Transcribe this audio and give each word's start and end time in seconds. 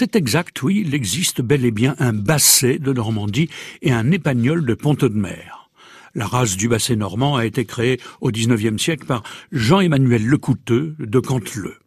C'est 0.00 0.14
exact, 0.14 0.62
oui, 0.62 0.84
il 0.86 0.94
existe 0.94 1.42
bel 1.42 1.64
et 1.64 1.72
bien 1.72 1.96
un 1.98 2.12
basset 2.12 2.78
de 2.78 2.92
Normandie 2.92 3.48
et 3.82 3.90
un 3.90 4.12
épagnol 4.12 4.64
de 4.64 4.74
Pont-de-Mer. 4.74 5.70
La 6.14 6.28
race 6.28 6.56
du 6.56 6.68
basset 6.68 6.94
normand 6.94 7.34
a 7.34 7.44
été 7.44 7.64
créée 7.64 7.98
au 8.20 8.30
XIXe 8.30 8.80
siècle 8.80 9.06
par 9.06 9.24
Jean-Emmanuel 9.50 10.24
Lecouteux 10.24 10.94
de 11.00 11.18
Canteleu. 11.18 11.78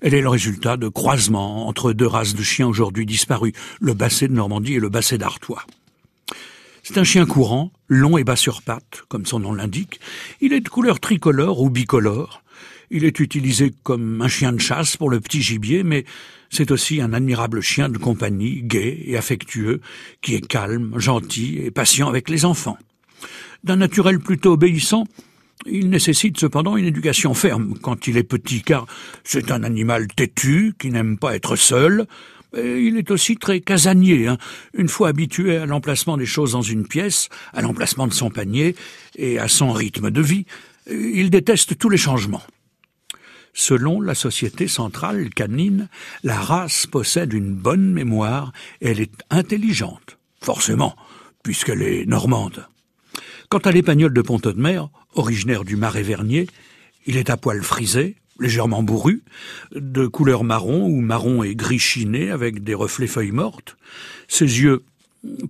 Elle 0.00 0.14
est 0.14 0.22
le 0.22 0.28
résultat 0.28 0.76
de 0.76 0.88
croisements 0.88 1.68
entre 1.68 1.92
deux 1.92 2.08
races 2.08 2.34
de 2.34 2.42
chiens 2.42 2.66
aujourd'hui 2.66 3.06
disparus, 3.06 3.52
le 3.80 3.94
basset 3.94 4.26
de 4.26 4.32
Normandie 4.32 4.74
et 4.74 4.80
le 4.80 4.88
basset 4.88 5.16
d'Artois. 5.16 5.64
C'est 6.92 6.98
un 6.98 7.04
chien 7.04 7.24
courant, 7.24 7.70
long 7.86 8.18
et 8.18 8.24
bas 8.24 8.34
sur 8.34 8.62
pattes, 8.62 9.04
comme 9.06 9.24
son 9.24 9.38
nom 9.38 9.52
l'indique. 9.52 10.00
Il 10.40 10.52
est 10.52 10.58
de 10.58 10.68
couleur 10.68 10.98
tricolore 10.98 11.60
ou 11.60 11.70
bicolore. 11.70 12.42
Il 12.90 13.04
est 13.04 13.20
utilisé 13.20 13.72
comme 13.84 14.20
un 14.20 14.26
chien 14.26 14.52
de 14.52 14.58
chasse 14.58 14.96
pour 14.96 15.08
le 15.08 15.20
petit 15.20 15.40
gibier, 15.40 15.84
mais 15.84 16.04
c'est 16.50 16.72
aussi 16.72 17.00
un 17.00 17.12
admirable 17.12 17.60
chien 17.60 17.90
de 17.90 17.96
compagnie, 17.96 18.62
gai 18.64 19.04
et 19.06 19.16
affectueux, 19.16 19.80
qui 20.20 20.34
est 20.34 20.44
calme, 20.44 20.98
gentil 20.98 21.58
et 21.58 21.70
patient 21.70 22.08
avec 22.08 22.28
les 22.28 22.44
enfants. 22.44 22.76
D'un 23.62 23.76
naturel 23.76 24.18
plutôt 24.18 24.54
obéissant, 24.54 25.04
il 25.66 25.90
nécessite 25.90 26.40
cependant 26.40 26.76
une 26.76 26.86
éducation 26.86 27.34
ferme 27.34 27.74
quand 27.80 28.08
il 28.08 28.16
est 28.16 28.24
petit, 28.24 28.62
car 28.62 28.86
c'est 29.22 29.52
un 29.52 29.62
animal 29.62 30.08
têtu 30.08 30.74
qui 30.76 30.90
n'aime 30.90 31.18
pas 31.18 31.36
être 31.36 31.54
seul. 31.54 32.08
Il 32.56 32.96
est 32.96 33.10
aussi 33.10 33.36
très 33.36 33.60
casanier. 33.60 34.26
Hein. 34.26 34.38
Une 34.74 34.88
fois 34.88 35.08
habitué 35.08 35.56
à 35.56 35.66
l'emplacement 35.66 36.16
des 36.16 36.26
choses 36.26 36.52
dans 36.52 36.62
une 36.62 36.86
pièce, 36.86 37.28
à 37.52 37.62
l'emplacement 37.62 38.06
de 38.06 38.12
son 38.12 38.30
panier 38.30 38.74
et 39.16 39.38
à 39.38 39.48
son 39.48 39.72
rythme 39.72 40.10
de 40.10 40.20
vie, 40.20 40.46
il 40.90 41.30
déteste 41.30 41.78
tous 41.78 41.88
les 41.88 41.96
changements. 41.96 42.42
Selon 43.52 44.00
la 44.00 44.14
Société 44.14 44.68
centrale 44.68 45.30
canine, 45.30 45.88
la 46.22 46.38
race 46.38 46.86
possède 46.86 47.32
une 47.32 47.54
bonne 47.54 47.92
mémoire 47.92 48.52
et 48.80 48.90
elle 48.90 49.00
est 49.00 49.12
intelligente, 49.30 50.18
forcément, 50.40 50.96
puisqu'elle 51.42 51.82
est 51.82 52.06
normande. 52.06 52.66
Quant 53.48 53.58
à 53.58 53.72
l'épagnol 53.72 54.12
de 54.12 54.22
Pont-de-Mer, 54.22 54.88
originaire 55.14 55.64
du 55.64 55.76
Marais 55.76 56.04
Vernier, 56.04 56.46
il 57.06 57.16
est 57.16 57.30
à 57.30 57.36
poil 57.36 57.62
frisé, 57.62 58.16
légèrement 58.40 58.82
bourru, 58.82 59.22
de 59.74 60.06
couleur 60.06 60.44
marron 60.44 60.86
ou 60.86 61.00
marron 61.00 61.42
et 61.42 61.54
gris 61.54 61.78
chiné 61.78 62.30
avec 62.30 62.64
des 62.64 62.74
reflets 62.74 63.06
feuilles 63.06 63.30
mortes. 63.30 63.76
Ses 64.28 64.60
yeux 64.62 64.82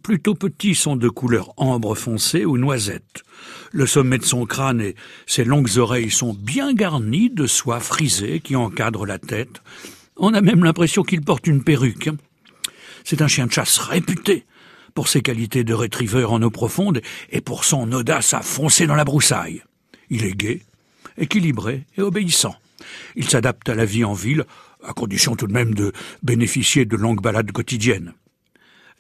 plutôt 0.03 0.35
petits 0.35 0.75
sont 0.75 0.97
de 0.97 1.09
couleur 1.09 1.53
ambre 1.57 1.95
foncé 1.95 2.45
ou 2.45 2.59
noisette. 2.59 3.23
Le 3.71 3.87
sommet 3.87 4.19
de 4.19 4.25
son 4.25 4.45
crâne 4.45 4.81
et 4.81 4.97
ses 5.27 5.45
longues 5.45 5.79
oreilles 5.79 6.11
sont 6.11 6.35
bien 6.35 6.75
garnis 6.75 7.31
de 7.31 7.47
soie 7.47 7.81
frisée 7.81 8.41
qui 8.41 8.57
encadre 8.57 9.07
la 9.07 9.19
tête. 9.19 9.63
On 10.17 10.35
a 10.35 10.41
même 10.41 10.65
l'impression 10.65 11.03
qu'il 11.03 11.23
porte 11.23 11.47
une 11.47 11.63
perruque. 11.63 12.11
C'est 13.05 13.23
un 13.23 13.29
chien 13.29 13.47
de 13.47 13.53
chasse 13.53 13.79
réputé 13.79 14.45
pour 14.95 15.09
ses 15.09 15.23
qualités 15.23 15.63
de 15.63 15.73
retriever 15.73 16.25
en 16.25 16.43
eau 16.43 16.51
profonde 16.51 17.01
et 17.31 17.41
pour 17.41 17.65
son 17.65 17.91
audace 17.93 18.35
à 18.35 18.43
foncer 18.43 18.87
dans 18.87 18.97
la 18.97 19.05
broussaille. 19.05 19.63
Il 20.11 20.25
est 20.25 20.37
gai, 20.37 20.63
équilibré 21.17 21.85
et 21.97 22.03
obéissant. 22.03 22.57
Il 23.17 23.29
s'adapte 23.29 23.69
à 23.69 23.75
la 23.75 23.85
vie 23.85 24.05
en 24.05 24.13
ville, 24.13 24.45
à 24.83 24.93
condition 24.93 25.37
tout 25.37 25.47
de 25.47 25.53
même 25.53 25.75
de 25.75 25.93
bénéficier 26.23 26.85
de 26.85 26.97
longues 26.97 27.23
balades 27.23 27.53
quotidiennes. 27.53 28.15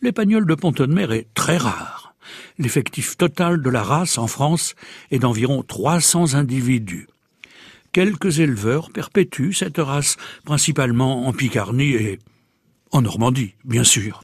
L'épagnol 0.03 0.47
de 0.47 0.55
Pont-de-Mer 0.55 1.13
est 1.13 1.29
très 1.35 1.57
rare. 1.57 2.15
L'effectif 2.59 3.17
total 3.17 3.61
de 3.63 3.71
la 3.71 3.83
race 3.83 4.19
en 4.19 4.27
France 4.27 4.75
est 5.11 5.19
d'environ 5.19 5.63
300 5.63 6.35
individus. 6.35 7.07
Quelques 7.93 8.39
éleveurs 8.39 8.91
perpétuent 8.91 9.53
cette 9.53 9.79
race, 9.79 10.17
principalement 10.45 11.27
en 11.27 11.33
Picardie 11.33 11.95
et 11.95 12.19
en 12.93 13.03
Normandie, 13.03 13.55
bien 13.65 13.85
sûr. 13.85 14.19